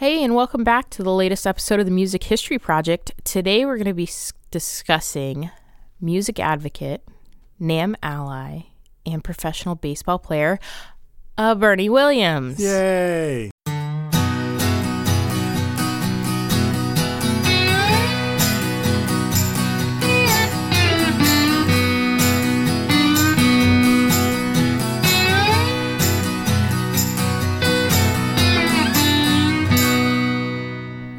[0.00, 3.12] Hey, and welcome back to the latest episode of the Music History Project.
[3.22, 4.08] Today we're going to be
[4.50, 5.50] discussing
[6.00, 7.06] music advocate,
[7.60, 8.60] NAMM ally,
[9.04, 10.58] and professional baseball player,
[11.36, 12.58] uh, Bernie Williams.
[12.58, 13.50] Yay!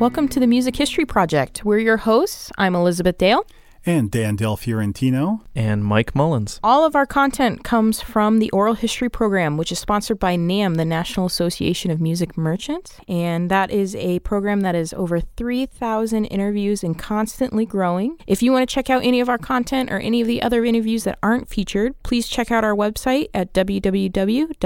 [0.01, 1.63] Welcome to the Music History Project.
[1.63, 2.51] We're your hosts.
[2.57, 3.45] I'm Elizabeth Dale.
[3.85, 5.43] And Dan Del Fiorentino.
[5.53, 6.59] and Mike Mullins.
[6.63, 10.77] All of our content comes from the Oral History Program, which is sponsored by NAMM,
[10.77, 12.97] the National Association of Music Merchants.
[13.07, 18.17] And that is a program that is over 3,000 interviews and constantly growing.
[18.25, 20.65] If you want to check out any of our content or any of the other
[20.65, 24.57] interviews that aren't featured, please check out our website at www.namm.org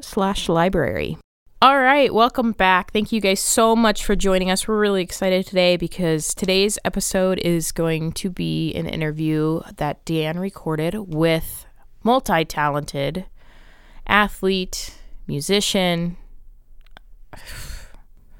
[0.00, 1.18] slash library.
[1.60, 2.92] All right, welcome back.
[2.92, 4.68] Thank you guys so much for joining us.
[4.68, 10.38] We're really excited today because today's episode is going to be an interview that Dan
[10.38, 11.66] recorded with
[12.04, 13.26] multi talented
[14.06, 14.94] athlete,
[15.26, 16.16] musician,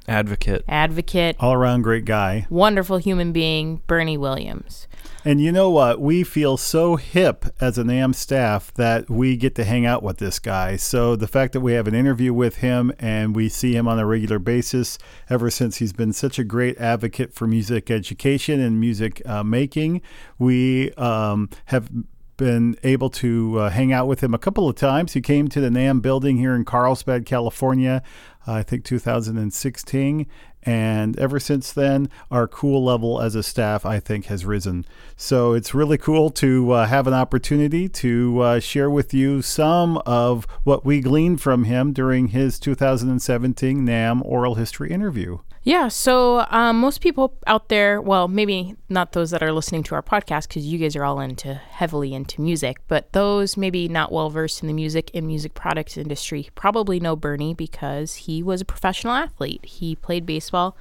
[0.06, 0.64] Advocate.
[0.69, 2.47] advocate, All around great guy.
[2.48, 4.86] wonderful human being, Bernie Williams.
[5.24, 6.00] And you know what?
[6.00, 10.19] We feel so hip as a NAMM staff that we get to hang out with
[10.19, 10.77] this guy.
[10.77, 13.98] So the fact that we have an interview with him and we see him on
[13.98, 14.97] a regular basis
[15.28, 20.02] ever since he's been such a great advocate for music education and music uh, making,
[20.38, 21.91] we um, have
[22.36, 25.12] been able to uh, hang out with him a couple of times.
[25.12, 28.03] He came to the NAMM building here in Carlsbad, California,
[28.47, 30.27] uh, I think 2016.
[30.69, 34.84] And ever since then, our cool level as a staff, I think, has risen.
[35.16, 39.97] So it's really cool to uh, have an opportunity to uh, share with you some
[40.05, 45.38] of what we gleaned from him during his 2017 NAMM oral history interview.
[45.69, 49.94] Yeah, so um, most people out there, well, maybe not those that are listening to
[49.94, 54.10] our podcast because you guys are all into heavily into music, but those maybe not
[54.10, 58.62] well versed in the music and music products industry probably know Bernie because he was
[58.62, 59.62] a professional athlete.
[59.66, 60.75] He played baseball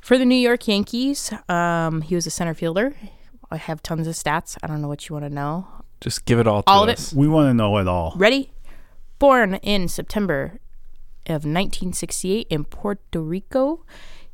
[0.00, 1.32] for the New York Yankees.
[1.48, 2.96] Um, he was a center fielder.
[3.48, 4.58] I have tons of stats.
[4.60, 5.68] I don't know what you want to know.
[6.00, 6.98] Just give it all to All of it.
[6.98, 7.12] us.
[7.12, 8.14] We want to know it all.
[8.16, 8.50] Ready?
[9.20, 10.58] Born in September
[11.26, 13.84] of 1968 in Puerto Rico.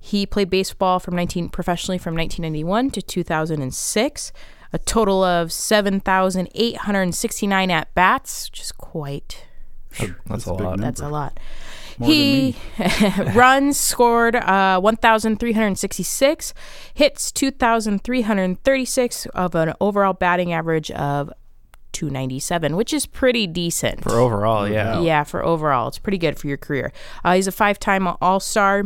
[0.04, 4.32] He played baseball from 19 professionally from 1991 to 2006.
[4.72, 9.46] A total of 7,869 at bats, which is quite
[10.26, 10.80] That's, a a lot.
[10.80, 11.38] that's a lot.
[11.98, 12.56] More he
[13.34, 16.54] runs scored uh, 1,366,
[16.94, 21.30] hits 2,336 of an overall batting average of
[21.92, 24.02] 297, which is pretty decent.
[24.02, 25.00] For overall, yeah.
[25.00, 26.92] Yeah, for overall, it's pretty good for your career.
[27.22, 28.84] Uh, he's a five-time All-Star,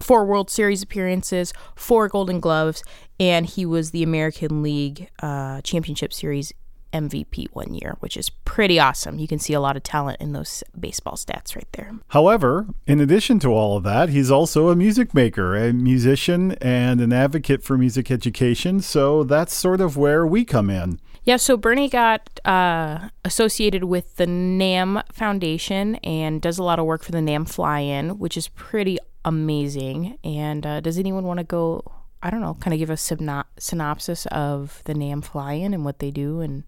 [0.00, 2.82] four World Series appearances, four Golden Gloves,
[3.20, 6.52] and he was the American League uh, Championship Series
[6.92, 9.18] MVP one year, which is pretty awesome.
[9.18, 11.92] You can see a lot of talent in those baseball stats right there.
[12.08, 17.00] However, in addition to all of that, he's also a music maker, a musician, and
[17.00, 18.80] an advocate for music education.
[18.80, 21.00] So that's sort of where we come in.
[21.24, 26.84] Yeah, so Bernie got uh, associated with the NAMM Foundation and does a lot of
[26.84, 30.18] work for the NAMM Fly In, which is pretty amazing.
[30.24, 31.84] And uh, does anyone want to go,
[32.22, 35.84] I don't know, kind of give a syno- synopsis of the NAMM Fly In and
[35.84, 36.64] what they do and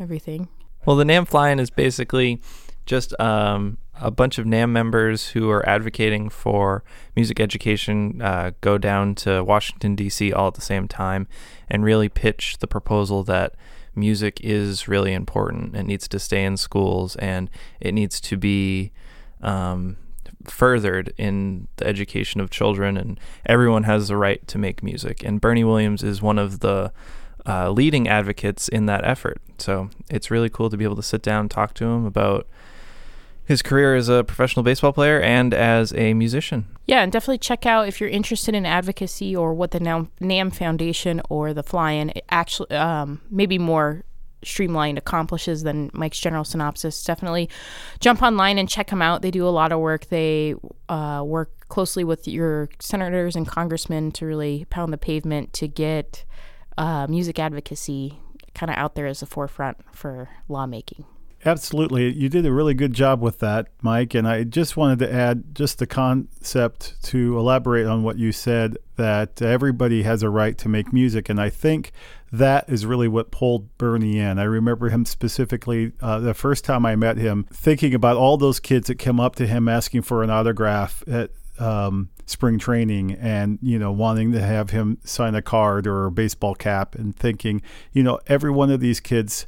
[0.00, 0.48] everything?
[0.86, 2.40] Well, the NAMM fly-in is basically
[2.86, 6.84] just um, a bunch of NAMM members who are advocating for
[7.16, 10.32] music education uh, go down to Washington, D.C.
[10.32, 11.26] all at the same time
[11.68, 13.56] and really pitch the proposal that
[13.96, 15.74] music is really important.
[15.74, 17.50] It needs to stay in schools and
[17.80, 18.92] it needs to be
[19.42, 19.96] um,
[20.50, 25.22] furthered in the education of children, and everyone has the right to make music.
[25.24, 26.92] And Bernie Williams is one of the
[27.46, 29.40] uh, leading advocates in that effort.
[29.58, 32.46] So it's really cool to be able to sit down and talk to him about
[33.44, 36.66] his career as a professional baseball player and as a musician.
[36.86, 41.22] Yeah, and definitely check out if you're interested in advocacy or what the NAMM, Foundation
[41.30, 44.04] or the Fly In actually um, maybe more
[44.46, 47.02] streamlined accomplishes than Mike's general synopsis.
[47.02, 47.48] Definitely
[48.00, 49.22] jump online and check them out.
[49.22, 50.06] They do a lot of work.
[50.06, 50.54] They
[50.88, 56.24] uh, work closely with your senators and congressmen to really pound the pavement to get
[56.78, 58.20] uh, music advocacy
[58.54, 61.04] kind of out there as the forefront for lawmaking.
[61.44, 62.12] Absolutely.
[62.12, 64.14] You did a really good job with that, Mike.
[64.14, 68.78] And I just wanted to add just the concept to elaborate on what you said
[68.96, 71.28] that everybody has a right to make music.
[71.28, 71.92] And I think
[72.32, 74.38] that is really what pulled Bernie in.
[74.38, 78.58] I remember him specifically uh, the first time I met him, thinking about all those
[78.58, 83.58] kids that come up to him asking for an autograph at um, spring training and
[83.62, 87.62] you know wanting to have him sign a card or a baseball cap and thinking
[87.92, 89.46] you know every one of these kids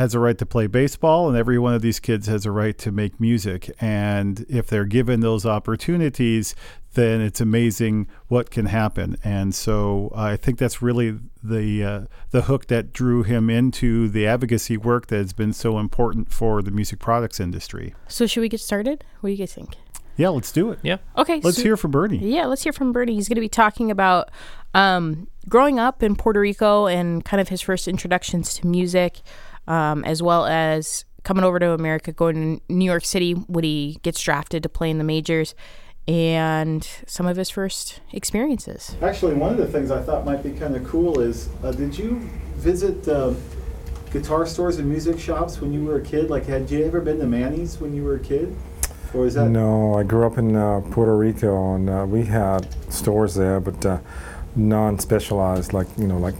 [0.00, 2.78] has a right to play baseball and every one of these kids has a right
[2.78, 6.54] to make music and if they're given those opportunities
[6.94, 12.00] then it's amazing what can happen and so i think that's really the uh,
[12.30, 16.62] the hook that drew him into the advocacy work that has been so important for
[16.62, 19.04] the music products industry So should we get started?
[19.20, 19.76] What do you guys think?
[20.16, 20.96] yeah let's do it Yeah.
[21.16, 21.40] Okay.
[21.44, 23.14] let's so- hear from bernie Yeah, let's hear from Bernie.
[23.14, 24.30] He's going to be talking about
[24.74, 29.20] um, growing up in Puerto Rico and kind of his first introductions to music,
[29.70, 33.98] um, as well as coming over to America, going to New York City when he
[34.02, 35.54] gets drafted to play in the majors,
[36.08, 38.96] and some of his first experiences.
[39.00, 41.96] Actually, one of the things I thought might be kind of cool is uh, did
[41.96, 42.18] you
[42.56, 43.32] visit uh,
[44.10, 46.30] guitar stores and music shops when you were a kid?
[46.30, 48.56] Like, had you ever been to Manny's when you were a kid?
[49.14, 49.50] Or is that.
[49.50, 53.86] No, I grew up in uh, Puerto Rico, and uh, we had stores there, but
[53.86, 53.98] uh,
[54.56, 56.34] non-specialized, like you know, like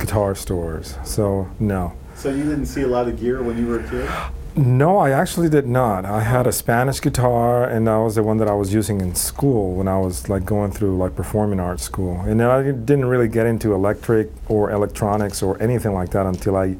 [0.00, 0.96] guitar stores.
[1.04, 4.10] So no, So you didn't see a lot of gear when you were a kid?
[4.56, 6.04] no, I actually did not.
[6.04, 9.14] I had a Spanish guitar, and that was the one that I was using in
[9.14, 12.20] school when I was like going through like performing arts school.
[12.22, 16.74] And I didn't really get into electric or electronics or anything like that until I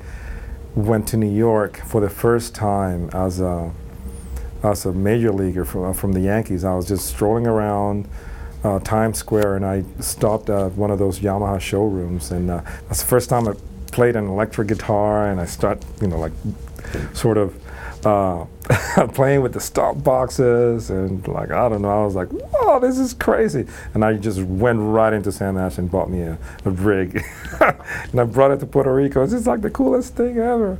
[0.75, 3.73] went to New York for the first time as a
[4.65, 6.65] as a major leaguer from, from the Yankees.
[6.65, 8.09] I was just strolling around
[8.65, 12.33] uh, Times Square and I stopped at one of those Yamaha showrooms.
[12.33, 13.53] And uh, that's the first time I
[13.93, 16.33] played an electric guitar and I start, you know, like
[17.13, 17.55] sort of
[18.07, 18.45] uh,
[19.15, 22.99] playing with the stomp boxes and like, I don't know, I was like, whoa, this
[22.99, 23.67] is crazy.
[23.95, 27.25] And I just went right into Sam Ash and bought me a, a rig.
[27.61, 29.23] and I brought it to Puerto Rico.
[29.23, 30.79] It's just like the coolest thing ever.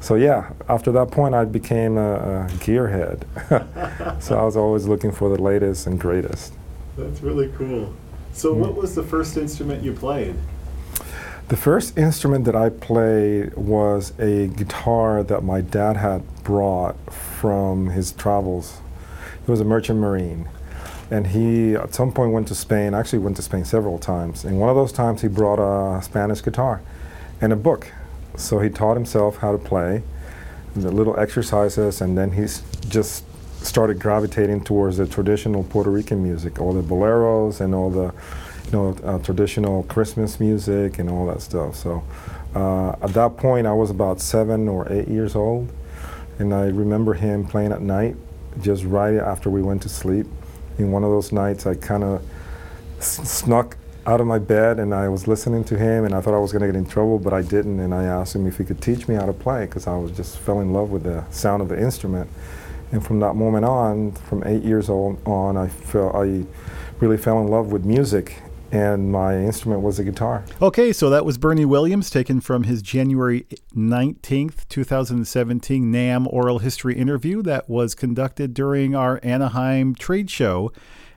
[0.00, 3.22] So yeah, after that point, I became a, a gearhead.
[4.22, 6.52] so I was always looking for the latest and greatest.
[6.96, 7.94] That's really cool.
[8.32, 10.36] So, what was the first instrument you played?
[11.48, 17.90] The first instrument that I played was a guitar that my dad had brought from
[17.90, 18.80] his travels.
[19.44, 20.48] He was a merchant marine.
[21.08, 22.94] And he, at some point, went to Spain.
[22.94, 24.44] Actually, went to Spain several times.
[24.44, 26.82] And one of those times, he brought a Spanish guitar
[27.40, 27.92] and a book.
[28.34, 30.02] So he taught himself how to play,
[30.74, 32.46] the little exercises, and then he
[32.88, 33.22] just
[33.64, 38.12] started gravitating towards the traditional Puerto Rican music, all the boleros and all the,
[38.66, 41.76] you know, uh, traditional Christmas music and all that stuff.
[41.76, 42.02] So
[42.54, 45.72] uh, at that point, I was about seven or eight years old,
[46.38, 48.16] and I remember him playing at night,
[48.60, 50.26] just right after we went to sleep.
[50.78, 52.22] In one of those nights, I kind of
[52.98, 53.76] snuck
[54.06, 56.52] out of my bed and I was listening to him and I thought I was
[56.52, 57.80] going to get in trouble, but I didn't.
[57.80, 60.12] And I asked him if he could teach me how to play because I was
[60.12, 62.30] just fell in love with the sound of the instrument.
[62.92, 66.44] And from that moment on, from eight years old on, I felt I
[67.00, 68.40] really fell in love with music,
[68.72, 70.44] and my instrument was a guitar.
[70.60, 76.96] Okay, so that was Bernie Williams taken from his January 19th, 2017 NAMM oral history
[76.96, 80.72] interview that was conducted during our Anaheim trade show.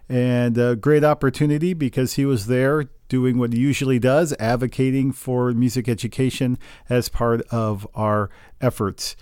[0.08, 5.52] And a great opportunity because he was there doing what he usually does, advocating for
[5.52, 6.58] music education
[6.90, 8.30] as part of our
[8.60, 9.16] efforts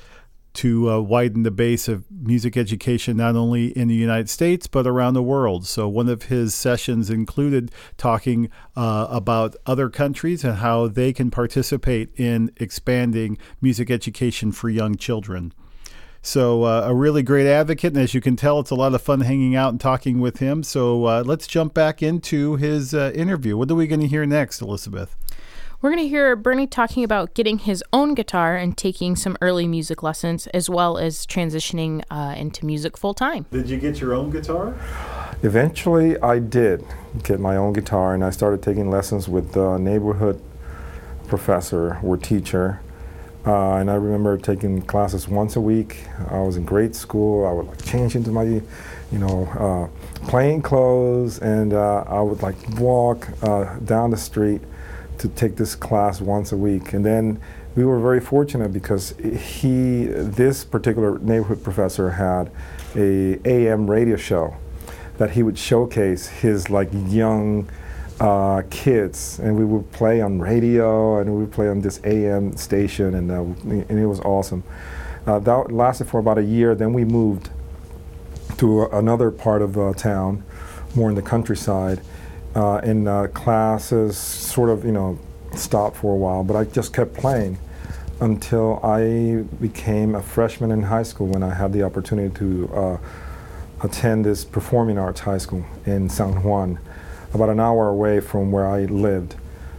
[0.57, 4.88] to uh, widen the base of music education not only in the United States but
[4.88, 5.65] around the world.
[5.68, 11.30] So one of his sessions included talking uh, about other countries and how they can
[11.30, 15.54] participate in expanding music education for young children.
[16.23, 19.02] So uh, a really great advocate, and as you can tell, it's a lot of
[19.02, 20.64] fun hanging out and talking with him.
[20.64, 23.56] So uh, let's jump back into his uh, interview.
[23.56, 25.16] What are we going to hear next, Elizabeth?
[25.80, 29.68] We're going to hear Bernie talking about getting his own guitar and taking some early
[29.68, 33.46] music lessons, as well as transitioning uh, into music full time.
[33.52, 34.76] Did you get your own guitar?
[35.44, 36.84] Eventually, I did
[37.22, 40.42] get my own guitar, and I started taking lessons with the neighborhood
[41.28, 42.81] professor or teacher.
[43.46, 46.06] Uh, and I remember taking classes once a week.
[46.31, 47.46] I was in grade school.
[47.46, 48.64] I would like change into my, you
[49.12, 49.46] know,
[49.94, 54.62] uh, plain clothes, and uh, I would like walk uh, down the street
[55.19, 56.94] to take this class once a week.
[56.94, 57.40] And then
[57.76, 62.52] we were very fortunate because he, this particular neighborhood professor, had
[62.95, 64.56] a AM radio show
[65.18, 67.69] that he would showcase his like young
[68.19, 72.56] uh, kids, and we would play on radio, and we would play on this AM
[72.57, 74.64] station, and, uh, and it was awesome.
[75.26, 76.74] Uh, that lasted for about a year.
[76.74, 77.50] Then we moved
[78.57, 80.44] to another part of uh, town,
[80.95, 82.02] more in the countryside,
[82.57, 85.18] uh, and uh, classes sort of, you know,
[85.54, 86.44] stopped for a while.
[86.44, 87.59] But I just kept playing
[88.19, 92.97] until I became a freshman in high school when I had the opportunity to uh,
[93.81, 96.80] attend this performing arts high school in San Juan,
[97.31, 99.35] about an hour away from where I lived.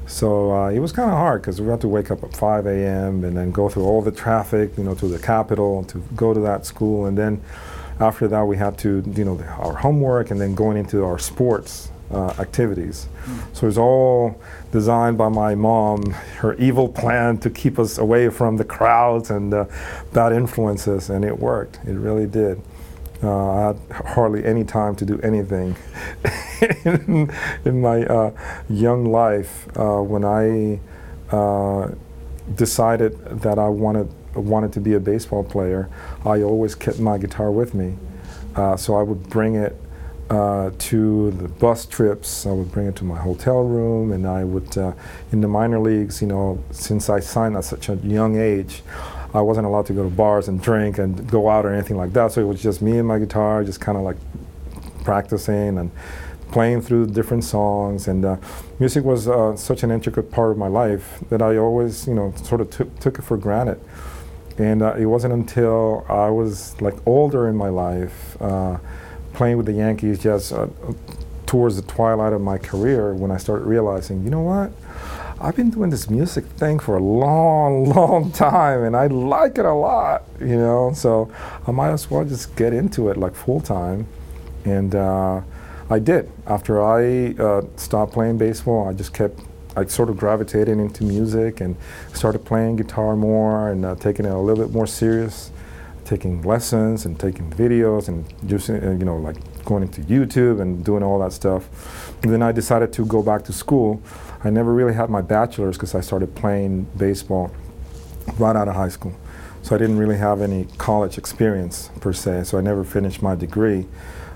[0.07, 2.65] So uh, it was kind of hard because we had to wake up at 5
[2.67, 3.25] a.m.
[3.25, 6.41] and then go through all the traffic, you know, to the capital to go to
[6.41, 7.43] that school, and then
[7.99, 11.91] after that we had to, you know, our homework and then going into our sports
[12.11, 13.09] uh, activities.
[13.25, 13.57] Mm.
[13.57, 14.41] So it was all
[14.73, 19.53] designed by my mom, her evil plan to keep us away from the crowds and
[19.53, 19.67] uh,
[20.13, 21.81] bad influences, and it worked.
[21.87, 22.63] It really did.
[23.23, 25.75] Uh, I had hardly any time to do anything
[26.85, 27.33] in,
[27.65, 28.31] in, my uh,
[28.71, 30.79] young life uh, when I
[31.35, 31.91] uh,
[32.55, 35.91] decided that I wanted wanted to be a baseball player.
[36.25, 37.97] I always kept my guitar with me,
[38.77, 39.77] so I would bring it
[40.31, 42.47] uh, to the bus trips.
[42.47, 44.77] I would bring it to my hotel room, and I would
[45.33, 46.21] in the minor leagues.
[46.21, 48.83] You know, since I signed at such a young age.
[49.35, 52.15] I wasn't allowed to go to bars and drink and go out or anything like
[52.15, 52.33] that.
[52.33, 54.17] So it was just me and my guitar, just kind of like
[55.05, 55.91] practicing and
[56.51, 58.09] playing through different songs.
[58.09, 58.37] And uh,
[58.79, 62.33] music was uh, such an intricate part of my life that I always, you know,
[62.43, 63.81] sort of took, took it for granted.
[64.57, 68.79] And uh, it wasn't until I was like older in my life, uh,
[69.39, 70.67] playing with the Yankees just uh,
[71.47, 74.73] towards the twilight of my career, when I started realizing, you know what?
[75.41, 79.65] I've been doing this music thing for a long, long time, and I like it
[79.65, 80.93] a lot, you know.
[80.93, 81.31] So
[81.69, 84.09] I might as well just get into it like full time,
[84.65, 85.43] and uh,
[85.89, 86.29] I did.
[86.49, 89.41] After I uh, stopped playing baseball, I just kept.
[89.77, 91.77] I sort of gravitated into music and
[92.13, 95.53] started playing guitar more and uh, taking it a little bit more serious,
[96.09, 100.85] taking lessons and taking videos and just uh, you know like going into YouTube and
[100.85, 101.63] doing all that stuff.
[102.23, 104.03] And then I decided to go back to school
[104.45, 107.51] I never really had my bachelor's because I started playing baseball
[108.39, 109.13] right out of high school.
[109.63, 113.35] So I didn't really have any college experience per se, so I never finished my
[113.35, 113.87] degree.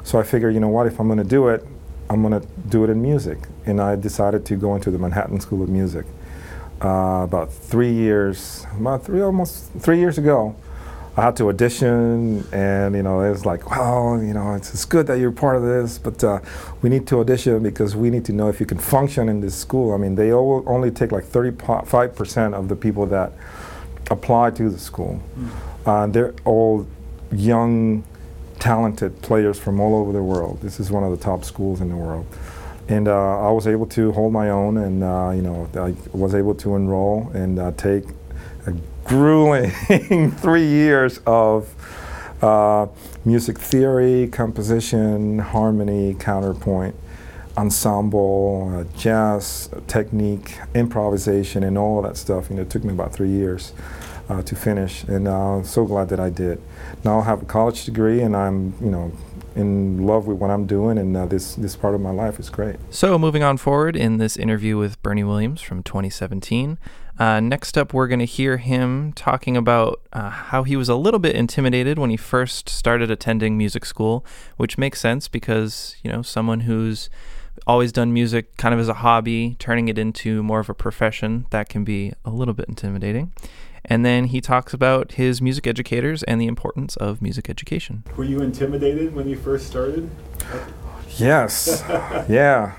[0.02, 1.64] So I figured, you know what, if I'm going to do it,
[2.10, 3.38] I'm going to do it in music.
[3.64, 6.04] And I decided to go into the Manhattan School of Music.
[6.82, 10.56] Uh, about three years, about three, almost three years ago,
[11.14, 14.86] I had to audition, and you know, it was like, well, you know, it's, it's
[14.86, 16.40] good that you're part of this, but uh,
[16.80, 19.54] we need to audition because we need to know if you can function in this
[19.54, 19.92] school.
[19.92, 23.32] I mean, they only take like 35% of the people that
[24.10, 25.22] apply to the school.
[25.38, 25.50] Mm.
[25.84, 26.86] Uh, they're all
[27.30, 28.04] young,
[28.58, 30.62] talented players from all over the world.
[30.62, 32.26] This is one of the top schools in the world.
[32.88, 36.34] And uh, I was able to hold my own, and uh, you know, I was
[36.34, 38.04] able to enroll and uh, take
[39.04, 39.70] grueling
[40.30, 41.74] three years of
[42.42, 42.86] uh,
[43.24, 46.94] music theory, composition, harmony, counterpoint,
[47.56, 52.50] ensemble, uh, jazz technique, improvisation, and all that stuff.
[52.50, 53.72] You know, it took me about three years
[54.28, 56.60] uh, to finish, and uh, I'm so glad that I did.
[57.04, 59.12] Now I have a college degree, and I'm, you know,
[59.54, 62.48] in love with what I'm doing, and uh, this this part of my life is
[62.48, 62.76] great.
[62.90, 66.78] So, moving on forward in this interview with Bernie Williams from 2017,
[67.18, 70.96] uh, next up, we're going to hear him talking about uh, how he was a
[70.96, 74.24] little bit intimidated when he first started attending music school,
[74.56, 77.10] which makes sense because, you know, someone who's
[77.66, 81.46] always done music kind of as a hobby, turning it into more of a profession,
[81.50, 83.30] that can be a little bit intimidating.
[83.84, 88.04] And then he talks about his music educators and the importance of music education.
[88.16, 90.08] Were you intimidated when you first started?
[91.18, 91.84] Yes.
[92.28, 92.76] yeah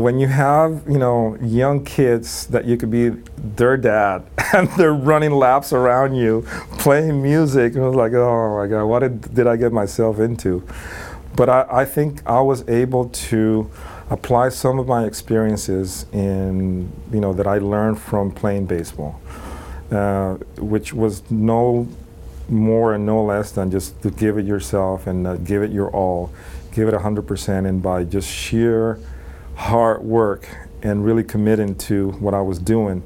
[0.00, 4.94] when you have you know young kids that you could be their dad and they're
[4.94, 6.42] running laps around you
[6.78, 10.18] playing music and I was like oh my god what did, did I get myself
[10.18, 10.66] into?
[11.34, 13.70] But I, I think I was able to
[14.10, 19.20] apply some of my experiences in you know that I learned from playing baseball
[19.90, 21.86] uh, which was no
[22.48, 25.90] more and no less than just to give it yourself and uh, give it your
[25.90, 26.32] all
[26.72, 28.98] give it 100% and by just sheer
[29.54, 30.48] hard work
[30.82, 33.02] and really committing to what I was doing,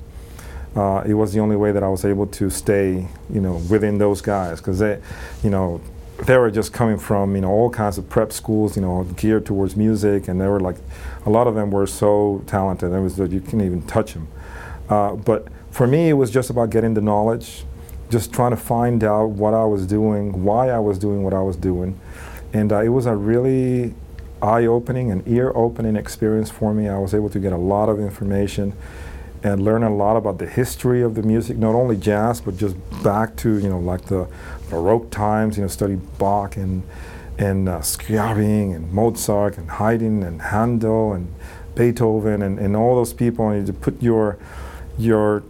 [0.74, 3.98] uh, it was the only way that I was able to stay, you know, within
[3.98, 5.00] those guys because they,
[5.42, 5.80] you know,
[6.24, 9.44] they were just coming from you know all kinds of prep schools, you know, geared
[9.44, 10.76] towards music, and they were like,
[11.26, 12.92] a lot of them were so talented.
[12.92, 14.28] It was that you couldn't even touch them.
[14.88, 17.64] Uh, but for me, it was just about getting the knowledge,
[18.10, 21.42] just trying to find out what I was doing, why I was doing what I
[21.42, 21.98] was doing,
[22.52, 23.94] and uh, it was a really
[24.46, 26.88] eye-opening and ear-opening experience for me.
[26.88, 28.72] I was able to get a lot of information,
[29.42, 32.74] and learn a lot about the history of the music, not only jazz, but just
[33.04, 34.26] back to, you know, like the
[34.70, 36.82] Baroque times, you know, study Bach and,
[37.38, 41.32] and uh, Scriabin and Mozart and Haydn and Handel and
[41.74, 44.38] Beethoven and, and all those people, and you to put your,
[44.98, 45.44] your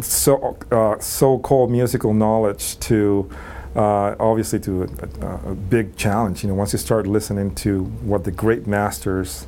[0.00, 3.28] so, uh, so-called musical knowledge to
[3.76, 4.86] uh, obviously to a,
[5.26, 6.42] a, a, big challenge.
[6.42, 9.46] You know, once you start listening to what the great masters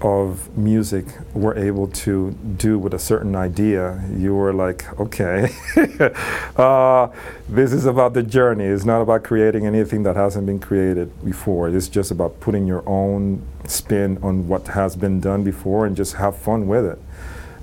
[0.00, 5.50] of music were able to do with a certain idea, you were like, okay,
[6.56, 7.08] uh,
[7.48, 8.64] this is about the journey.
[8.64, 11.68] It's not about creating anything that hasn't been created before.
[11.68, 16.14] It's just about putting your own spin on what has been done before and just
[16.14, 16.98] have fun with it.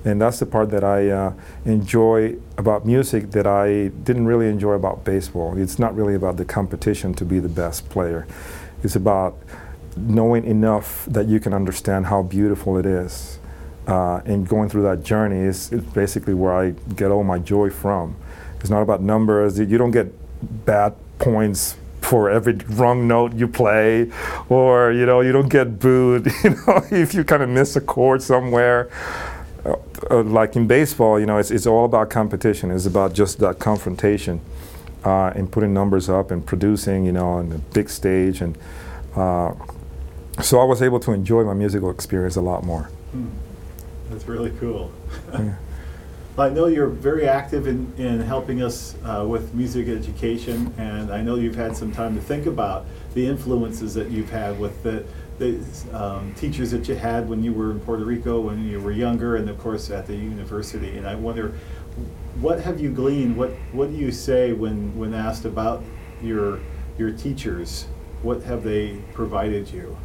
[0.06, 1.32] And that's the part that I uh,
[1.64, 5.58] enjoy about music that I didn't really enjoy about baseball.
[5.58, 8.24] It's not really about the competition to be the best player.
[8.84, 9.36] It's about
[9.96, 13.40] knowing enough that you can understand how beautiful it is.
[13.88, 17.70] Uh, and going through that journey is, is, basically where I get all my joy
[17.70, 18.14] from.
[18.60, 19.58] It's not about numbers.
[19.58, 20.12] You don't get
[20.64, 24.10] bad points for every wrong note you play,
[24.48, 26.30] or you know you don't get booed.
[26.44, 28.88] You know if you kind of miss a chord somewhere.
[29.66, 29.76] Uh,
[30.10, 32.70] uh, like in baseball, you know, it's, it's all about competition.
[32.70, 34.40] It's about just that confrontation
[35.04, 38.56] uh, and putting numbers up and producing, you know, on a big stage and
[39.16, 39.54] uh,
[40.42, 42.90] so I was able to enjoy my musical experience a lot more.
[43.12, 43.28] Hmm.
[44.10, 44.92] That's really cool.
[45.32, 45.56] yeah.
[46.38, 51.22] I know you're very active in, in helping us uh, with music education, and I
[51.22, 55.02] know you've had some time to think about the influences that you've had with the,
[55.38, 55.60] the
[55.92, 59.36] um, teachers that you had when you were in Puerto Rico, when you were younger,
[59.36, 60.96] and of course at the university.
[60.96, 61.54] And I wonder,
[62.40, 63.36] what have you gleaned?
[63.36, 65.82] What What do you say when, when asked about
[66.22, 66.60] your
[66.98, 67.86] your teachers?
[68.22, 69.96] What have they provided you?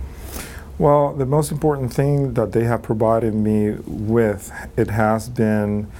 [0.77, 5.91] Well, the most important thing that they have provided me with, it has been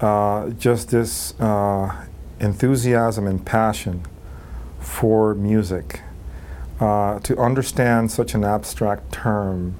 [0.00, 2.06] uh, just this uh,
[2.38, 4.02] enthusiasm and passion
[4.78, 6.02] for music.
[6.82, 9.76] Uh, to understand such an abstract term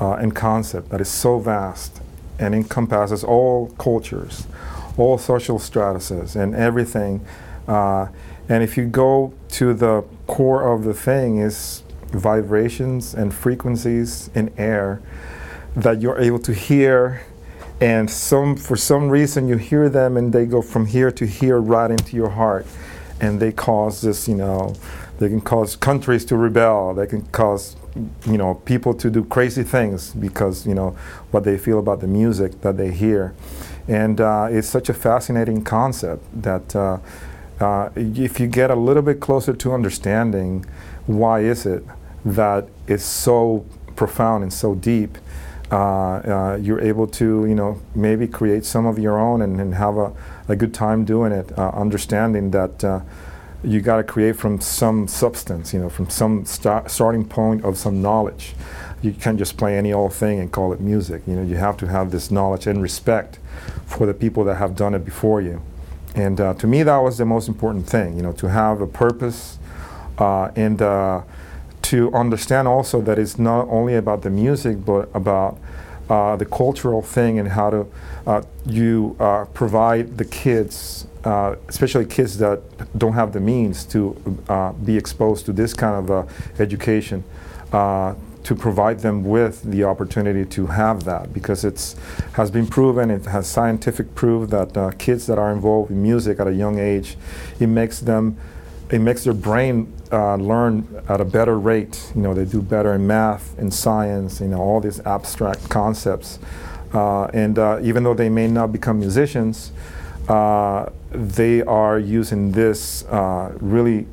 [0.00, 2.00] uh, and concept that is so vast
[2.38, 4.46] and encompasses all cultures,
[4.96, 7.22] all social stratuses, and everything.
[7.66, 8.06] Uh,
[8.48, 14.50] and if you go to the core of the thing, is vibrations and frequencies in
[14.56, 15.02] air
[15.76, 17.26] that you're able to hear
[17.78, 21.60] and some for some reason you hear them and they go from here to here
[21.60, 22.66] right into your heart
[23.20, 24.74] and they cause this you know
[25.18, 26.94] they can cause countries to rebel.
[26.94, 27.76] They can cause
[28.26, 30.90] you know people to do crazy things because you know
[31.30, 33.34] what they feel about the music that they hear.
[33.88, 36.98] And uh, it's such a fascinating concept that uh,
[37.60, 40.64] uh, if you get a little bit closer to understanding
[41.06, 41.84] why is it
[42.24, 43.64] that is so
[43.96, 45.18] profound and so deep,
[45.72, 49.74] uh, uh, you're able to, you know, maybe create some of your own and, and
[49.74, 50.12] have a,
[50.48, 52.84] a good time doing it, uh, understanding that
[53.62, 57.76] you got to create from some substance, you know, from some start starting point of
[57.76, 58.54] some knowledge.
[59.02, 61.22] You can't just play any old thing and call it music.
[61.26, 63.38] You know, you have to have this knowledge and respect
[63.86, 65.62] for the people that have done it before you.
[66.14, 68.86] And uh, to me, that was the most important thing, you know, to have a
[68.86, 69.58] purpose
[70.18, 70.80] uh, and
[71.88, 75.58] to understand also that it's not only about the music, but about
[76.10, 77.86] uh, the cultural thing and how to
[78.26, 82.60] uh, you uh, provide the kids, uh, especially kids that
[82.98, 84.16] don't have the means to
[84.48, 87.24] uh, be exposed to this kind of uh, education,
[88.44, 91.96] to provide them with the opportunity to have that because it's
[92.32, 96.46] has been proven, it has scientific proof that kids that are involved in music at
[96.46, 97.16] a young age,
[97.60, 98.38] it makes them
[98.90, 102.10] it makes their brain uh, learn at a better rate.
[102.14, 104.40] You know, they do better in math in science.
[104.40, 106.38] You know, all these abstract concepts.
[106.92, 109.72] Uh, and uh, even though they may not become musicians,
[110.28, 114.06] uh, they are using this uh, really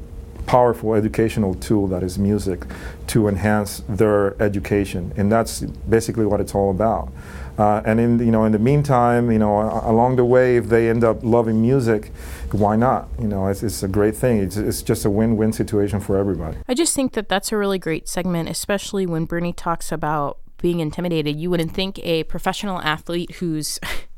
[0.45, 2.65] powerful educational tool that is music
[3.08, 7.12] to enhance their education, and that's basically what it's all about.
[7.58, 10.89] Uh, and in you know in the meantime, you know along the way, if they
[10.89, 12.12] end up loving music,
[12.51, 13.08] why not?
[13.19, 14.39] You know, it's, it's a great thing.
[14.39, 16.58] It's, it's just a win-win situation for everybody.
[16.67, 20.79] I just think that that's a really great segment, especially when Bernie talks about being
[20.79, 21.38] intimidated.
[21.38, 23.79] You wouldn't think a professional athlete who's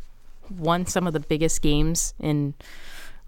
[0.50, 2.54] won some of the biggest games in,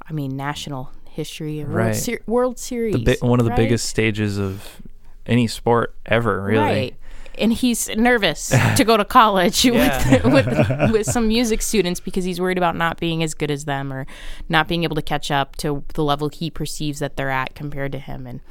[0.07, 1.95] I mean, national history, World, right.
[1.95, 3.57] Ser- World Series, bi- one of the right?
[3.57, 4.81] biggest stages of
[5.25, 6.63] any sport ever, really.
[6.65, 6.95] Right
[7.39, 12.39] and he's nervous to go to college with, with with some music students because he's
[12.39, 14.05] worried about not being as good as them or
[14.47, 17.91] not being able to catch up to the level he perceives that they're at compared
[17.91, 18.41] to him and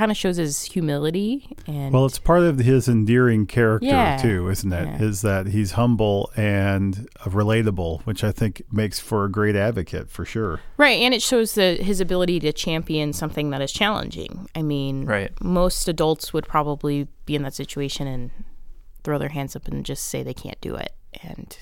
[0.00, 4.16] kind of shows his humility and Well, it's part of his endearing character Yeah.
[4.16, 4.86] too, isn't it?
[4.86, 5.02] Yeah.
[5.02, 10.10] Is that he's humble and uh, relatable, which I think makes for a great advocate
[10.10, 10.60] for sure.
[10.78, 14.48] right, and it shows the his ability to champion something that is challenging.
[14.54, 15.30] I mean, Right.
[15.42, 18.30] most adults would probably be in that situation and
[19.04, 20.92] throw their hands up and just say they can't do it.
[21.22, 21.56] And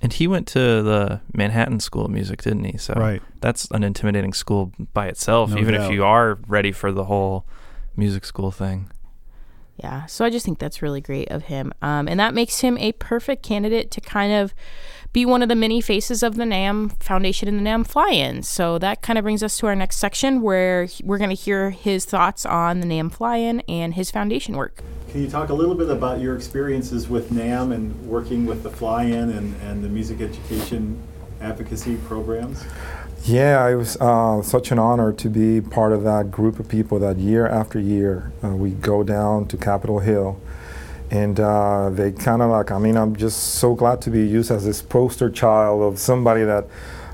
[0.00, 2.76] And he went to the Manhattan School of Music, didn't he?
[2.76, 3.22] So Right.
[3.40, 5.86] that's an intimidating school by itself, No even doubt.
[5.86, 7.46] if you are ready for the whole
[7.96, 8.90] music school thing.
[9.76, 11.72] Yeah, so I just think that's really great of him.
[11.82, 14.54] Um, and that makes him a perfect candidate to kind of
[15.12, 18.42] be one of the many faces of the NAMM Foundation and the NAMM fly in.
[18.42, 21.70] So that kind of brings us to our next section where we're going to hear
[21.70, 24.82] his thoughts on the NAMM fly in and his foundation work.
[25.10, 28.70] Can you talk a little bit about your experiences with NAMM and working with the
[28.70, 31.00] fly-in and, and the music education
[31.40, 32.64] advocacy programs?
[33.26, 36.98] Yeah, it was uh, such an honor to be part of that group of people
[36.98, 40.38] that year after year uh, we go down to Capitol Hill.
[41.10, 44.50] And uh, they kind of like, I mean, I'm just so glad to be used
[44.50, 46.66] as this poster child of somebody that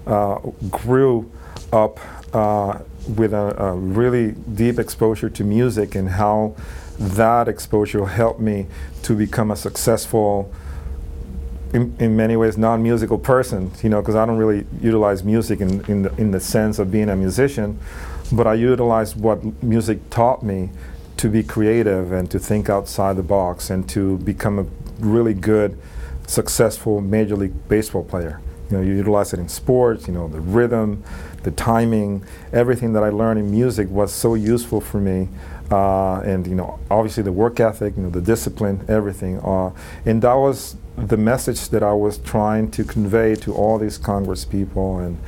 [0.04, 1.30] uh, grew
[1.72, 2.00] up
[2.34, 2.80] uh,
[3.16, 6.56] with a, a really deep exposure to music and how
[6.98, 8.66] that exposure helped me
[9.02, 10.52] to become a successful
[11.72, 15.84] in, in many ways non-musical person you know because i don't really utilize music in,
[15.86, 17.78] in, the, in the sense of being a musician
[18.32, 20.70] but i utilize what music taught me
[21.20, 24.64] to be creative and to think outside the box and to become a
[25.00, 25.78] really good
[26.26, 28.40] successful major league baseball player.
[28.70, 31.04] You know you utilize it in sports you know the rhythm
[31.42, 32.24] the timing.
[32.54, 35.28] Everything that i learned in music was so useful for me
[35.70, 39.70] uh, and you know obviously the work ethic you know the discipline everything uh,
[40.04, 44.44] and that was the message that i was trying to convey to all these congress
[44.44, 45.18] people and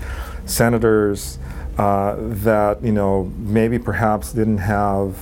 [0.45, 1.39] senators
[1.79, 5.17] uh, that you know maybe perhaps didn't have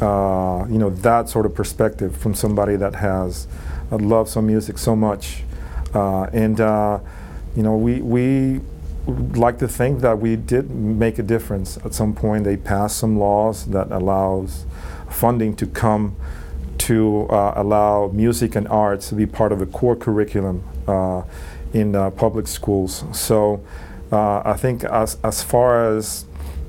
[0.00, 3.48] uh, you know that sort of perspective from somebody that has
[3.90, 5.42] uh, loved some music so much.
[5.94, 6.58] Uh, and
[7.56, 8.60] you know we we
[9.08, 11.78] like to think that we did make a difference.
[11.84, 14.66] At some point they passed some laws that allows
[15.08, 16.16] funding to come
[16.78, 21.22] to uh, allow music and arts to be part of the core curriculum uh,
[21.72, 23.04] in uh, public schools.
[23.12, 23.64] So
[24.12, 26.24] uh, I think as, as far as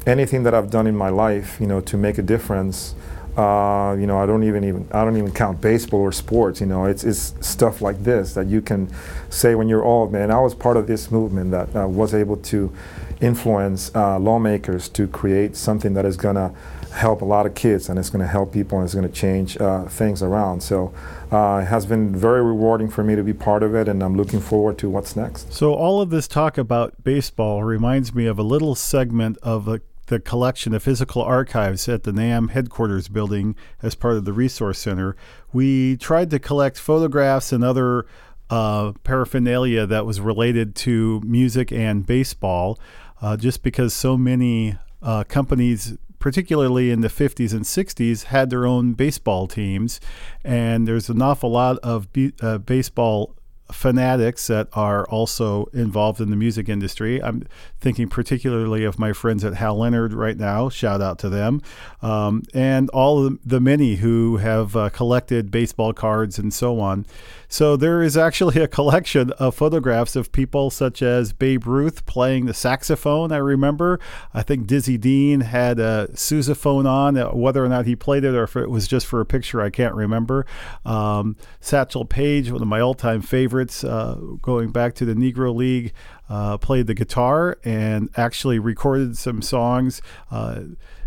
[0.08, 2.96] anything that I've done in my life you know to make a difference
[3.40, 6.60] uh, you know, I don't even even I don't even count baseball or sports.
[6.60, 8.92] You know, it's it's stuff like this that you can
[9.30, 10.30] say when you're old, man.
[10.30, 12.74] I was part of this movement that uh, was able to
[13.22, 16.54] influence uh, lawmakers to create something that is going to
[16.92, 19.14] help a lot of kids and it's going to help people and it's going to
[19.14, 20.62] change uh, things around.
[20.62, 20.94] So
[21.32, 24.18] uh, it has been very rewarding for me to be part of it, and I'm
[24.18, 25.54] looking forward to what's next.
[25.54, 29.80] So all of this talk about baseball reminds me of a little segment of a
[30.10, 34.80] the collection of physical archives at the NAMM headquarters building as part of the Resource
[34.80, 35.16] Center.
[35.54, 38.06] We tried to collect photographs and other
[38.50, 42.80] uh, paraphernalia that was related to music and baseball,
[43.22, 48.66] uh, just because so many uh, companies particularly in the 50s and 60s, had their
[48.66, 50.02] own baseball teams.
[50.44, 53.36] And there's an awful lot of be- uh, baseball
[53.72, 57.22] fanatics that are also involved in the music industry.
[57.22, 57.44] I'm
[57.80, 60.70] thinking particularly of my friends at Hal Leonard right now.
[60.70, 61.62] Shout out to them.
[62.02, 67.06] Um, and all the, many who have uh, collected baseball cards and so on.
[67.48, 72.46] So there is actually a collection of photographs of people such as Babe Ruth playing
[72.46, 73.32] the saxophone.
[73.32, 74.00] I remember.
[74.34, 77.18] I think Dizzy Dean had a sousaphone on.
[77.18, 79.62] Uh, Whether or not he played it or if it was just for a picture,
[79.62, 80.46] I can't remember.
[80.86, 85.94] Um, Satchel Paige, one of my all-time favorites, uh, going back to the Negro League,
[86.30, 90.02] uh, played the guitar and actually recorded some songs.
[90.32, 90.62] Uh,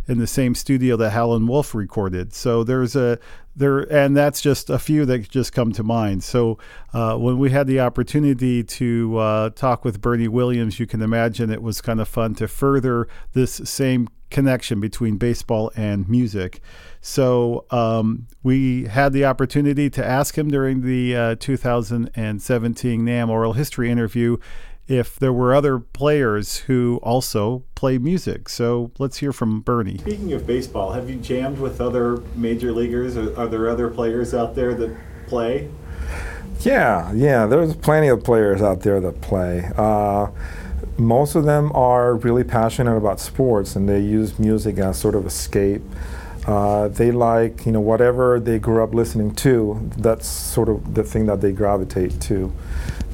[0.09, 2.35] in the same studio that Howlin' Wolf recorded.
[2.35, 3.19] So there's a
[3.55, 6.25] there, and that's just a few that just come to mind.
[6.25, 6.59] So
[6.93, 11.51] uh, when we had the opportunity to uh, talk with Bernie Williams, you can imagine
[11.51, 16.61] it was kind of fun to further this same connection between baseball and music.
[17.03, 23.53] So um, we had the opportunity to ask him during the uh, 2017 NAMM Oral
[23.53, 24.39] History interview
[24.89, 28.49] if there were other players who also play music.
[28.49, 29.99] So let's hear from Bernie.
[29.99, 33.17] Speaking of baseball, have you jammed with other major leaguers?
[33.17, 34.97] Or are there other players out there that
[35.29, 35.71] play?
[36.61, 39.71] Yeah, yeah, there's plenty of players out there that play.
[39.77, 40.29] Uh,
[40.97, 45.27] most of them are really passionate about sports and they use music as sort of
[45.27, 45.83] escape.
[46.47, 51.03] Uh, they like, you know, whatever they grew up listening to, that's sort of the
[51.03, 52.53] thing that they gravitate to.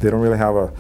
[0.01, 0.73] They don't really have a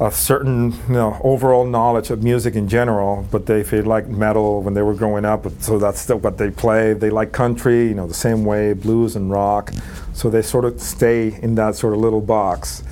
[0.00, 4.62] a certain you know, overall knowledge of music in general, but they, they like metal
[4.62, 6.92] when they were growing up, so that's still what they play.
[6.92, 9.72] They like country, you know, the same way, blues and rock.
[10.12, 12.82] So they sort of stay in that sort of little box.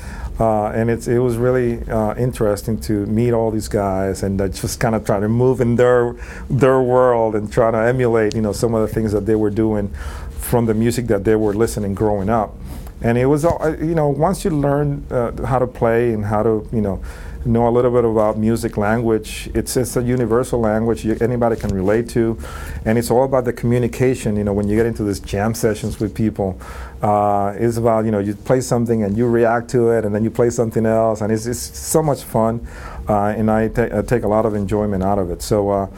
[0.40, 4.48] Uh, and it's, it was really uh, interesting to meet all these guys and uh,
[4.48, 6.16] just kind of try to move in their,
[6.50, 9.50] their world and trying to emulate, you know, some of the things that they were
[9.50, 9.88] doing
[10.30, 12.54] from the music that they were listening growing up.
[13.02, 16.42] And it was, all, you know, once you learn uh, how to play and how
[16.42, 17.02] to, you know,
[17.46, 19.50] know a little bit about music language.
[19.54, 22.38] It's, it's a universal language you, anybody can relate to,
[22.84, 24.36] and it's all about the communication.
[24.36, 26.58] You know, when you get into these jam sessions with people,
[27.02, 30.24] uh, it's about you know you play something and you react to it, and then
[30.24, 32.66] you play something else, and it's, it's so much fun,
[33.08, 35.42] uh, and I, ta- I take a lot of enjoyment out of it.
[35.42, 35.90] So.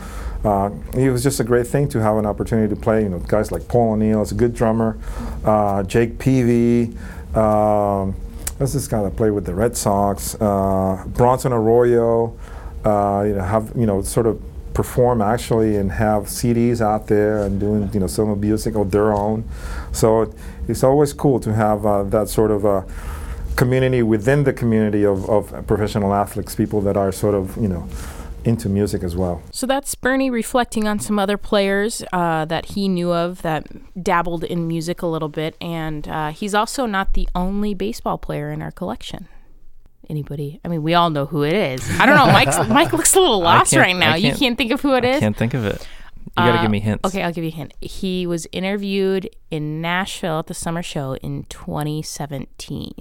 [0.47, 3.03] Uh, it was just a great thing to have an opportunity to play.
[3.03, 4.97] You know, guys like Paul O'Neill is a good drummer,
[5.45, 6.97] uh, Jake Peavy.
[7.35, 8.15] Um,
[8.57, 10.37] that's this guy that played with the Red Sox.
[10.37, 12.39] Uh, Bronson Arroyo,
[12.85, 14.41] uh, you know, have you know sort of
[14.73, 19.13] perform actually and have CDs out there and doing you know some music of their
[19.13, 19.49] own.
[19.91, 20.31] So it,
[20.69, 22.87] it's always cool to have uh, that sort of a
[23.57, 27.89] community within the community of, of professional athletes, people that are sort of you know
[28.47, 29.43] into music as well.
[29.51, 33.67] So that's Bernie reflecting on some other players uh, that he knew of that
[34.03, 38.51] dabbled in music a little bit, and uh, he's also not the only baseball player
[38.53, 39.29] in our collection.
[40.09, 40.61] Anybody?
[40.65, 41.89] I mean, we all know who it is.
[42.01, 42.27] I don't know.
[42.33, 44.15] Mike's, Mike looks a little lost right now.
[44.15, 45.19] You can't- can't think of who it I is.
[45.21, 45.87] can't think of it.
[46.27, 47.05] You got to Uh, give me hints.
[47.09, 47.73] Okay, I'll give you a hint.
[47.81, 52.93] He was interviewed in Nashville at the summer show in 2017.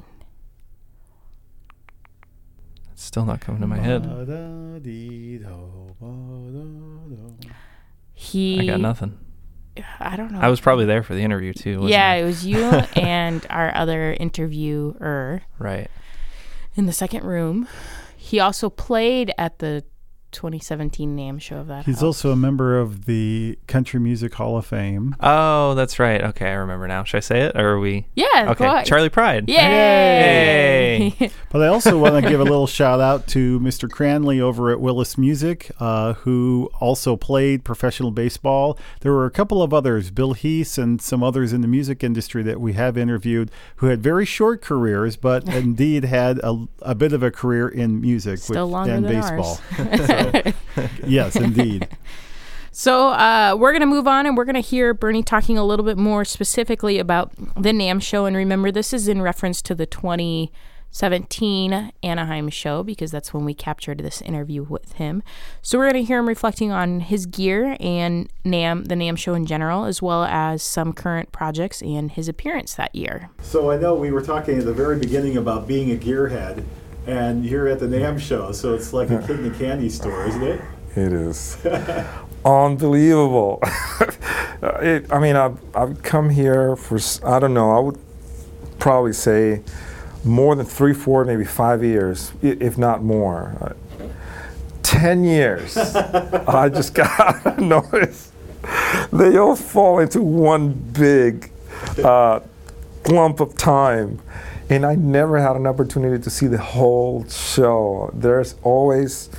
[2.95, 4.05] It's still not coming to my head.
[8.13, 9.19] He, I got nothing.
[9.99, 10.39] I don't know.
[10.39, 11.79] I was probably there for the interview too.
[11.79, 12.15] wasn't yeah, I?
[12.15, 12.63] it was you
[12.95, 15.89] and our other interviewer Right.
[16.77, 17.67] in the second room.
[18.15, 19.83] He also played at the
[20.35, 21.85] 2017 NAMM show of that.
[21.85, 22.03] He's house.
[22.03, 25.15] also a member of the Country Music Hall of Fame.
[25.19, 26.21] Oh, that's right.
[26.21, 27.03] Okay, I remember now.
[27.03, 28.05] Should I say it or are we?
[28.15, 28.51] yeah.
[28.51, 28.83] Okay, go.
[28.83, 29.49] Charley Pride.
[29.49, 31.13] Yay!
[31.51, 33.89] But I also want to give a little shout out to Mr.
[33.89, 38.77] Cranley over at Willis Music, uh, who also played professional baseball.
[38.99, 42.43] There were a couple of others, Bill Heese and some others in the music industry
[42.43, 47.13] that we have interviewed who had very short careers, but indeed had a, a bit
[47.13, 49.59] of a career in music Still with, longer and than baseball.
[49.77, 49.83] So,
[51.05, 51.87] yes, indeed.
[52.77, 55.63] So uh, we're going to move on and we're going to hear Bernie talking a
[55.63, 58.25] little bit more specifically about the NAMM show.
[58.25, 63.53] And remember, this is in reference to the 2017 Anaheim show because that's when we
[63.53, 65.23] captured this interview with him.
[65.61, 69.35] So we're going to hear him reflecting on his gear and NAMM, the NAMM show
[69.35, 73.29] in general, as well as some current projects and his appearance that year.
[73.41, 76.65] So I know we were talking at the very beginning about being a gearhead,
[77.07, 80.25] and you're at the NAMM show, so it's like a kid in a candy store,
[80.27, 80.61] isn't it?
[80.95, 81.57] It is
[82.45, 83.59] unbelievable.
[84.61, 87.99] it, I mean, I've, I've come here for, I don't know, I would
[88.79, 89.61] probably say
[90.23, 93.55] more than three, four, maybe five years, if not more.
[93.59, 93.73] Uh,
[94.83, 95.75] Ten years.
[96.47, 98.31] I just got noticed.
[99.11, 101.51] They all fall into one big
[102.03, 102.39] uh,
[103.03, 104.21] clump of time.
[104.69, 108.09] And I never had an opportunity to see the whole show.
[108.13, 109.29] There's always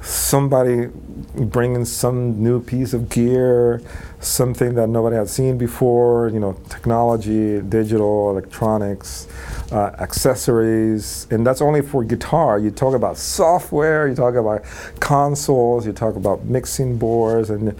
[0.00, 0.86] somebody
[1.34, 3.82] bringing some new piece of gear,
[4.20, 9.28] something that nobody had seen before, you know, technology, digital, electronics,
[9.70, 12.58] uh, accessories, and that's only for guitar.
[12.58, 14.64] You talk about software, you talk about
[15.00, 17.76] consoles, you talk about mixing boards, and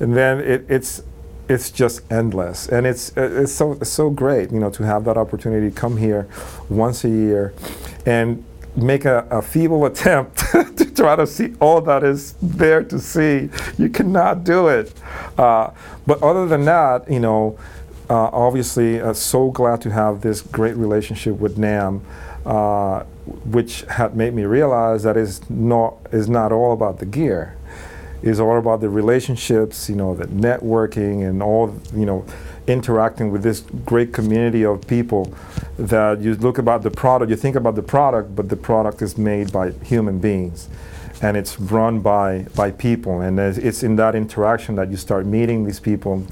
[0.00, 1.02] and then it, it's
[1.48, 5.16] it's just endless, and it's it's so it's so great, you know, to have that
[5.16, 6.28] opportunity to come here
[6.68, 7.52] once a year,
[8.06, 8.44] and
[8.76, 10.38] make a, a feeble attempt
[10.76, 13.50] to try to see all that is there to see.
[13.78, 14.92] You cannot do it.
[15.36, 15.70] Uh,
[16.06, 17.58] but other than that, you know,
[18.10, 22.02] uh, obviously, uh, so glad to have this great relationship with NAMM,
[22.44, 23.04] uh,
[23.44, 27.56] which had made me realize that is not is not all about the gear.
[28.22, 32.24] It's all about the relationships, you know, the networking and all, you know,
[32.66, 35.34] interacting with this great community of people
[35.76, 39.18] that you look about the product, you think about the product, but the product is
[39.18, 40.68] made by human beings
[41.22, 43.20] and it's run by, by people.
[43.20, 46.26] And it's in that interaction that you start meeting these people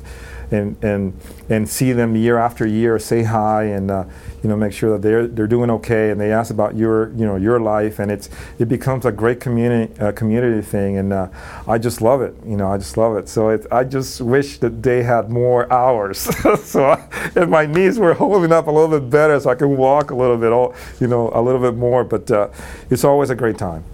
[0.50, 4.04] and and and see them year after year, say hi, and uh,
[4.42, 7.24] you know make sure that they're they're doing okay, and they ask about your you
[7.24, 11.28] know your life, and it's it becomes a great community uh, community thing, and uh,
[11.66, 12.34] I just love it.
[12.44, 13.28] You know, I just love it.
[13.28, 16.18] So it, I just wish that they had more hours,
[16.64, 19.68] so I, if my knees were holding up a little bit better, so I could
[19.68, 22.04] walk a little bit, all, you know, a little bit more.
[22.04, 22.48] But uh,
[22.90, 23.84] it's always a great time.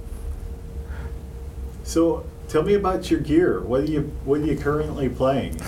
[1.84, 3.60] So tell me about your gear.
[3.60, 5.60] What are you What are you currently playing?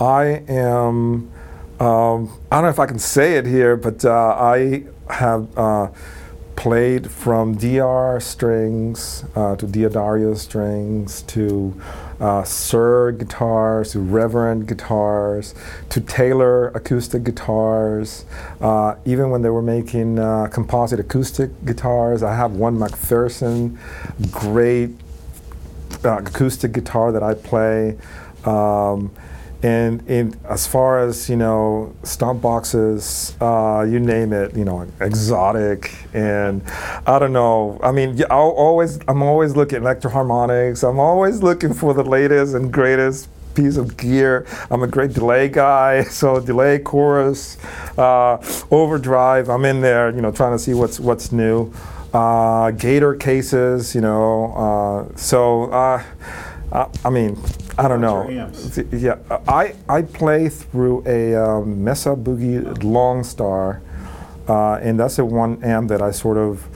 [0.00, 1.30] I am.
[1.78, 5.88] Um, I don't know if I can say it here, but uh, I have uh,
[6.56, 11.78] played from DR strings uh, to D'Addario strings to
[12.18, 15.54] uh, Suhr guitars to Reverend guitars
[15.90, 18.24] to Taylor acoustic guitars.
[18.60, 23.76] Uh, even when they were making uh, composite acoustic guitars, I have one McPherson,
[24.30, 24.90] great
[26.06, 27.98] uh, acoustic guitar that I play.
[28.44, 29.10] Um,
[29.62, 35.92] and as far as you know, stomp boxes, uh, you name it, you know, exotic,
[36.14, 36.62] and
[37.06, 37.80] I don't know.
[37.82, 40.88] I mean, i always, I'm always looking at Electro-Harmonix.
[40.88, 44.46] I'm always looking for the latest and greatest piece of gear.
[44.70, 47.56] I'm a great delay guy, so delay, chorus,
[47.96, 48.36] uh,
[48.70, 49.48] overdrive.
[49.48, 51.72] I'm in there, you know, trying to see what's what's new
[52.12, 54.52] uh, gator cases, you know.
[55.12, 56.02] Uh, so, uh,
[56.72, 57.38] uh I mean,
[57.78, 58.28] I don't know.
[58.92, 63.82] Yeah, I, I play through a um, Mesa Boogie Lone Star,
[64.48, 66.66] uh, and that's the one amp that I sort of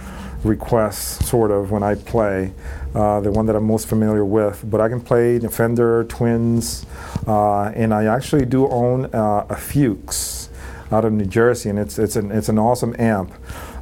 [0.44, 2.52] request, sort of, when I play.
[2.94, 6.84] Uh, the one that I'm most familiar with, but I can play the Fender, Twins,
[7.24, 10.50] and I actually do own a Fuchs
[10.92, 13.32] out of New Jersey, and it's it's an it's an awesome amp.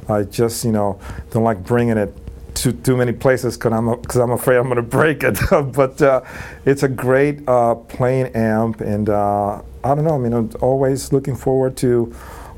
[0.09, 0.99] I just, you know,
[1.31, 2.13] don't like bringing it
[2.55, 5.39] to too many places because I'm, cause I'm afraid I'm going to break it.
[5.73, 6.21] but uh,
[6.65, 10.15] it's a great uh, plain amp, and uh, I don't know.
[10.15, 12.05] I mean, I'm always looking forward to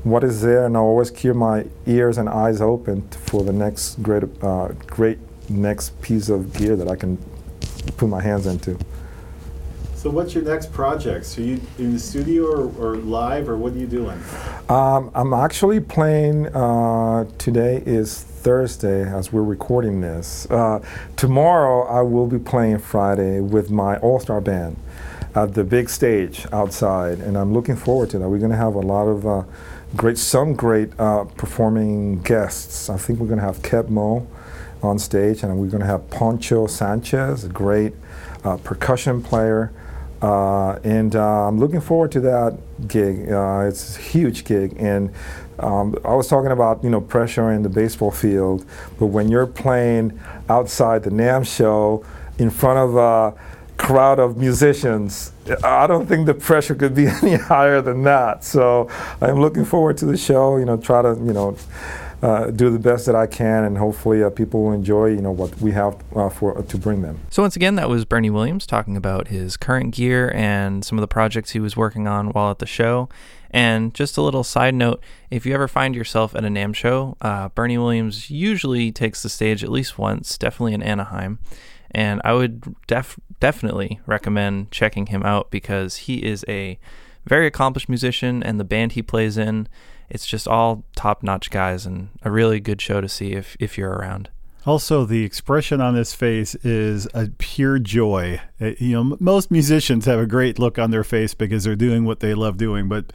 [0.02, 4.02] what is there, and I always keep my ears and eyes open for the next
[4.02, 7.18] great, uh, great next piece of gear that I can
[7.96, 8.78] put my hands into.
[10.02, 11.38] So what's your next project?
[11.38, 14.20] Are you in the studio or, or live, or what are you doing?
[14.68, 16.48] Um, I'm actually playing.
[16.48, 20.50] Uh, today is Thursday as we're recording this.
[20.50, 20.84] Uh,
[21.14, 24.76] tomorrow I will be playing Friday with my all-star band
[25.36, 28.28] at the big stage outside, and I'm looking forward to that.
[28.28, 29.44] We're going to have a lot of uh,
[29.94, 32.90] great, some great uh, performing guests.
[32.90, 34.26] I think we're going to have Keb Mo
[34.82, 37.92] on stage, and we're going to have Poncho Sanchez, a great
[38.42, 39.72] uh, percussion player.
[40.22, 42.56] Uh, and uh, I'm looking forward to that
[42.86, 43.30] gig.
[43.30, 45.12] Uh, it's a huge gig, and
[45.58, 48.64] um, I was talking about you know pressure in the baseball field,
[49.00, 52.04] but when you're playing outside the NAMM show
[52.38, 53.36] in front of a
[53.78, 55.32] crowd of musicians,
[55.64, 58.44] I don't think the pressure could be any higher than that.
[58.44, 58.88] So
[59.20, 60.56] I'm looking forward to the show.
[60.56, 61.56] You know, try to you know
[62.22, 65.32] uh, do the best that I can, and hopefully uh, people will enjoy you know
[65.32, 67.20] what we have uh, for uh, to bring them.
[67.30, 71.00] So once again, that was Bernie Williams talking about his current gear and some of
[71.00, 73.08] the projects he was working on while at the show.
[73.50, 77.16] And just a little side note: if you ever find yourself at a NAMM show,
[77.20, 81.40] uh, Bernie Williams usually takes the stage at least once, definitely in Anaheim.
[81.90, 86.78] And I would def- definitely recommend checking him out because he is a
[87.26, 89.68] very accomplished musician, and the band he plays in
[90.12, 93.78] it's just all top notch guys and a really good show to see if, if
[93.78, 94.28] you're around.
[94.66, 98.40] Also, the expression on his face is a pure joy.
[98.60, 102.04] Uh, you know, most musicians have a great look on their face because they're doing
[102.04, 103.10] what they love doing, but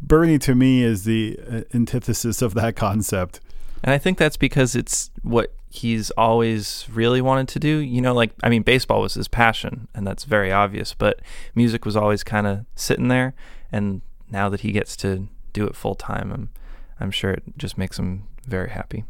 [0.00, 3.40] Bernie to me is the uh, antithesis of that concept.
[3.84, 7.76] And I think that's because it's what he's always really wanted to do.
[7.76, 11.20] You know, like, I mean, baseball was his passion, and that's very obvious, but
[11.54, 13.34] music was always kind of sitting there.
[13.70, 16.32] And now that he gets to do it full time.
[16.32, 16.50] I'm
[17.00, 19.04] I'm sure it just makes him very happy.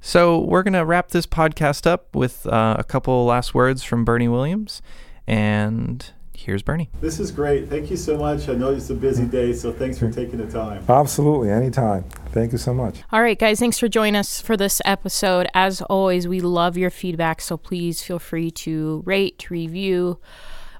[0.00, 4.28] So we're gonna wrap this podcast up with uh, a couple last words from Bernie
[4.28, 4.82] Williams,
[5.26, 6.90] and here's Bernie.
[7.00, 7.70] This is great.
[7.70, 8.48] Thank you so much.
[8.50, 10.84] I know it's a busy day, so thanks for taking the time.
[10.88, 12.04] Absolutely, anytime.
[12.32, 13.02] Thank you so much.
[13.12, 15.46] All right, guys, thanks for joining us for this episode.
[15.54, 20.18] As always, we love your feedback, so please feel free to rate, review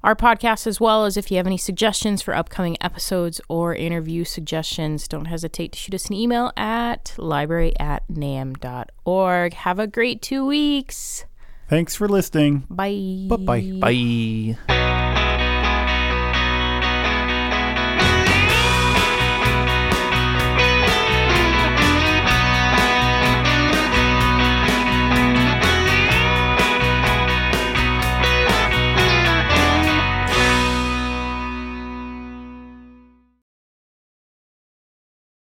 [0.04, 4.22] our podcast, as well as if you have any suggestions for upcoming episodes or interview
[4.24, 9.54] suggestions, don't hesitate to shoot us an email at library at namm.org.
[9.54, 11.24] Have a great two weeks.
[11.68, 12.64] Thanks for listening.
[12.68, 13.26] Bye.
[13.28, 13.80] Bye-bye.
[13.80, 15.03] Bye.